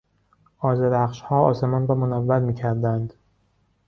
آذرخشها 0.59 1.43
آسمان 1.43 1.87
را 1.87 1.95
منور 1.95 2.39
میکردند. 2.39 3.13